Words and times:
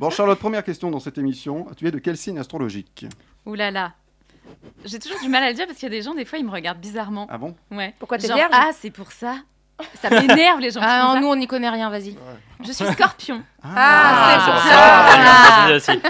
Bon, 0.00 0.10
Charlotte, 0.10 0.38
première 0.38 0.62
question 0.64 0.90
dans 0.90 1.00
cette 1.00 1.18
émission. 1.18 1.66
Tu 1.76 1.86
es 1.86 1.90
de 1.90 1.98
quel 1.98 2.16
signe 2.16 2.38
astrologique 2.38 3.06
Ouh 3.46 3.54
là 3.54 3.70
là. 3.70 3.92
J'ai 4.84 4.98
toujours 4.98 5.18
du 5.20 5.28
mal 5.28 5.42
à 5.42 5.48
le 5.48 5.54
dire 5.54 5.66
parce 5.66 5.78
qu'il 5.78 5.88
y 5.88 5.92
a 5.92 5.96
des 5.96 6.02
gens, 6.02 6.14
des 6.14 6.24
fois, 6.24 6.38
ils 6.38 6.44
me 6.44 6.50
regardent 6.52 6.78
bizarrement. 6.80 7.26
Ah 7.30 7.38
bon 7.38 7.54
Ouais. 7.70 7.94
Pourquoi 7.98 8.18
t'es 8.18 8.28
Genre, 8.28 8.36
vierge 8.36 8.50
Ah, 8.52 8.70
c'est 8.78 8.90
pour 8.90 9.10
ça. 9.12 9.36
Ça 10.00 10.08
m'énerve 10.08 10.58
les 10.60 10.70
gens. 10.70 10.80
qui 10.80 10.86
Ah 10.88 11.00
font 11.02 11.06
non, 11.08 11.14
ça. 11.14 11.20
nous 11.20 11.26
on 11.28 11.36
n'y 11.36 11.46
connaît 11.46 11.68
rien, 11.68 11.90
vas-y. 11.90 12.16
Je 12.64 12.72
suis 12.72 12.86
scorpion. 12.86 13.42
Ah, 13.62 14.38
c'est 14.40 14.50
pour 14.52 14.62
c'est 14.62 14.70
ça. 14.70 15.68
l'ai 15.68 15.74
aussi. 15.74 16.00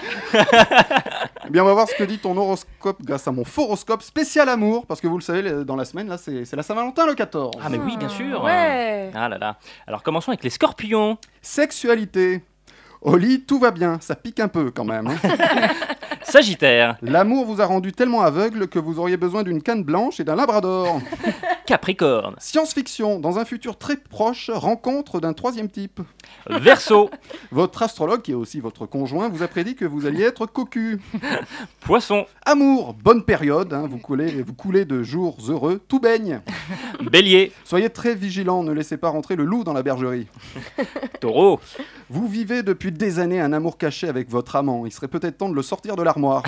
Eh 1.46 1.50
bien, 1.50 1.62
on 1.62 1.66
va 1.66 1.72
voir 1.74 1.88
ce 1.88 1.94
que 1.94 2.04
dit 2.04 2.18
ton 2.18 2.36
horoscope 2.36 3.02
grâce 3.02 3.26
à 3.26 3.32
mon 3.32 3.42
horoscope 3.56 4.02
spécial 4.02 4.48
amour. 4.48 4.86
Parce 4.86 5.00
que 5.00 5.08
vous 5.08 5.16
le 5.18 5.22
savez, 5.22 5.42
le- 5.42 5.64
dans 5.64 5.74
la 5.76 5.84
semaine, 5.84 6.08
là, 6.08 6.16
c'est 6.18 6.44
c'est 6.44 6.54
la 6.56 6.62
Saint-Valentin 6.62 7.06
le 7.06 7.14
14. 7.14 7.54
Ah, 7.60 7.68
mais 7.68 7.78
oui, 7.78 7.96
bien 7.96 8.08
sûr. 8.08 8.42
Ouais. 8.44 9.10
Ah 9.14 9.28
là 9.28 9.38
là. 9.38 9.56
Alors 9.86 10.02
commençons 10.04 10.30
avec 10.30 10.44
les 10.44 10.50
scorpions. 10.50 11.18
Sexualité. 11.42 12.42
Au 13.02 13.16
lit, 13.16 13.42
tout 13.42 13.58
va 13.58 13.70
bien. 13.70 13.98
Ça 14.00 14.14
pique 14.16 14.40
un 14.40 14.48
peu 14.48 14.70
quand 14.70 14.84
même. 14.84 15.06
hein. 15.08 15.16
Sagittaire. 16.22 16.96
L'amour 17.02 17.46
vous 17.46 17.60
a 17.60 17.66
rendu 17.66 17.92
tellement 17.92 18.22
aveugle 18.22 18.66
que 18.68 18.78
vous 18.78 18.98
auriez 18.98 19.16
besoin 19.16 19.42
d'une 19.42 19.62
canne 19.62 19.84
blanche 19.84 20.18
et 20.20 20.24
d'un 20.24 20.34
labrador. 20.36 21.00
Capricorne. 21.66 22.36
Science-fiction. 22.38 23.18
Dans 23.18 23.38
un 23.38 23.44
futur 23.44 23.76
très 23.76 23.96
proche, 23.96 24.50
rencontre 24.50 25.20
d'un 25.20 25.32
troisième 25.32 25.68
type. 25.68 26.00
Verseau. 26.48 27.10
Votre 27.50 27.82
astrologue, 27.82 28.22
qui 28.22 28.30
est 28.30 28.34
aussi 28.34 28.60
votre 28.60 28.86
conjoint, 28.86 29.28
vous 29.28 29.42
a 29.42 29.48
prédit 29.48 29.74
que 29.74 29.84
vous 29.84 30.06
alliez 30.06 30.22
être 30.22 30.46
cocu. 30.46 31.00
Poisson. 31.80 32.26
Amour, 32.44 32.94
bonne 32.94 33.24
période, 33.24 33.72
hein, 33.72 33.86
vous, 33.88 33.98
coulez, 33.98 34.42
vous 34.42 34.54
coulez 34.54 34.84
de 34.84 35.02
jours 35.02 35.38
heureux, 35.48 35.80
tout 35.88 35.98
baigne. 35.98 36.40
Bélier. 37.10 37.52
Soyez 37.64 37.90
très 37.90 38.14
vigilants, 38.14 38.62
ne 38.62 38.72
laissez 38.72 38.96
pas 38.96 39.08
rentrer 39.08 39.34
le 39.34 39.44
loup 39.44 39.64
dans 39.64 39.72
la 39.72 39.82
bergerie. 39.82 40.28
Taureau. 41.20 41.60
Vous 42.08 42.28
vivez 42.28 42.62
depuis 42.62 42.92
des 42.92 43.18
années 43.18 43.40
un 43.40 43.52
amour 43.52 43.78
caché 43.78 44.08
avec 44.08 44.30
votre 44.30 44.54
amant, 44.54 44.86
il 44.86 44.92
serait 44.92 45.08
peut-être 45.08 45.38
temps 45.38 45.48
de 45.48 45.54
le 45.54 45.62
sortir 45.62 45.96
de 45.96 46.02
l'armoire. 46.02 46.44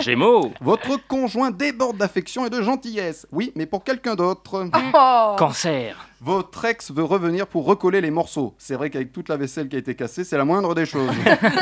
Gémeaux. 0.00 0.52
Votre 0.60 1.04
conjoint 1.08 1.50
déborde 1.50 1.96
d'affection 1.96 2.46
et 2.46 2.50
de 2.50 2.62
gentillesse, 2.62 3.26
oui, 3.32 3.52
mais 3.56 3.66
pour 3.66 3.82
quelqu'un 3.82 4.14
d'autre. 4.20 4.68
Oh. 4.94 5.36
Cancer. 5.38 5.96
Votre 6.22 6.66
ex 6.66 6.92
veut 6.92 7.04
revenir 7.04 7.46
pour 7.46 7.64
recoller 7.64 8.02
les 8.02 8.10
morceaux. 8.10 8.54
C'est 8.58 8.74
vrai 8.74 8.90
qu'avec 8.90 9.10
toute 9.10 9.30
la 9.30 9.38
vaisselle 9.38 9.68
qui 9.70 9.76
a 9.76 9.78
été 9.78 9.94
cassée, 9.94 10.22
c'est 10.22 10.36
la 10.36 10.44
moindre 10.44 10.74
des 10.74 10.84
choses. 10.84 11.10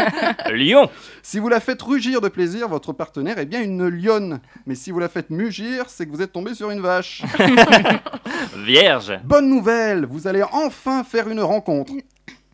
Lion. 0.53 0.91
si 1.23 1.39
vous 1.39 1.49
la 1.49 1.61
faites 1.61 1.81
rugir 1.81 2.21
de 2.21 2.29
plaisir, 2.29 2.69
votre 2.69 2.93
partenaire 2.93 3.39
est 3.39 3.47
bien 3.47 3.63
une 3.63 3.87
lionne. 3.89 4.41
Mais 4.67 4.75
si 4.75 4.91
vous 4.91 4.99
la 4.99 5.09
faites 5.09 5.31
mugir, 5.31 5.85
c'est 5.87 6.07
que 6.07 6.11
vous 6.11 6.23
êtes 6.23 6.33
tombé 6.33 6.55
sur 6.55 6.73
une 6.73 6.81
vache. 6.81 7.23
Vierge. 8.57 9.21
Bonne 9.23 9.49
nouvelle, 9.49 10.07
vous 10.07 10.27
allez 10.27 10.43
enfin 10.51 11.05
faire 11.05 11.29
une 11.29 11.41
rencontre. 11.41 11.93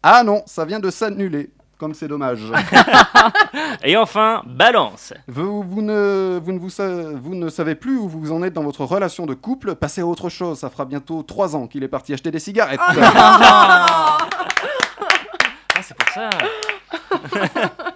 Ah 0.03 0.23
non, 0.23 0.43
ça 0.45 0.67
vient 0.67 0.81
de 0.81 0.91
s'annuler. 0.91 1.49
Comme 1.79 1.93
c'est 1.95 2.09
dommage. 2.09 2.41
Et 3.85 3.97
enfin, 3.97 4.43
Balance. 4.47 5.13
Vous, 5.27 5.63
vous 5.63 5.83
ne, 5.83 6.39
vous, 6.43 6.53
ne 6.53 6.59
vous, 6.59 6.71
sa- 6.71 7.11
vous 7.13 7.35
ne 7.35 7.49
savez 7.49 7.75
plus 7.75 7.97
où 7.99 8.09
vous 8.09 8.33
en 8.33 8.43
êtes 8.43 8.53
dans 8.55 8.63
votre 8.63 8.85
relation 8.85 9.27
de 9.27 9.35
couple. 9.35 9.75
Passez 9.75 10.01
à 10.03 10.07
autre 10.07 10.29
chose. 10.29 10.59
Ça 10.61 10.71
fera 10.71 10.85
bientôt 10.85 11.23
trois 11.23 11.57
ans 11.57 11.67
qu'il 11.67 11.83
est 11.83 11.89
parti 11.89 12.13
acheter 12.15 12.31
des 12.31 12.39
cigarettes. 12.39 12.81
Ah, 12.87 14.19
c'est 15.83 15.97
pour 15.97 16.09
ça. 16.11 16.31